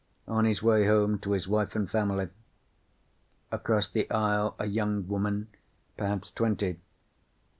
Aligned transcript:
On 0.27 0.45
his 0.45 0.63
way 0.63 0.87
home 0.87 1.19
to 1.19 1.33
his 1.33 1.47
wife 1.47 1.75
and 1.75 1.87
family. 1.87 2.29
Across 3.51 3.89
the 3.89 4.09
aisle 4.09 4.55
a 4.57 4.65
young 4.65 5.07
woman, 5.07 5.49
perhaps 5.95 6.31
twenty. 6.31 6.79